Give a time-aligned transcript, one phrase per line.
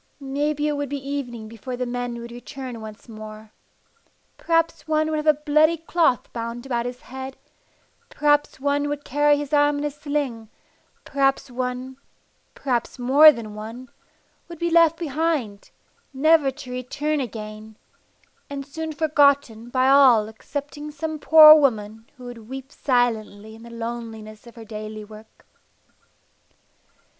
[0.19, 3.51] Maybe it would be evening before the men would return once more.
[4.35, 7.37] Perhaps one would have a bloody cloth bound about his head,
[8.09, 10.49] perhaps one would carry his arm in a sling;
[11.05, 11.97] perhaps one
[12.65, 13.89] maybe more than one
[14.47, 15.69] would be left behind,
[16.15, 17.77] never to return again,
[18.49, 23.69] and soon forgotten by all excepting some poor woman who would weep silently in the
[23.69, 25.45] loneliness of her daily work.